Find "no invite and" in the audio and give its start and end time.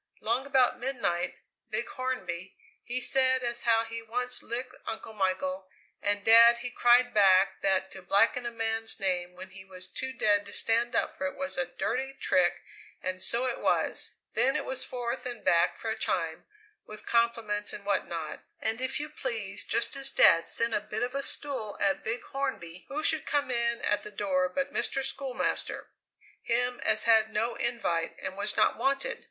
27.31-28.35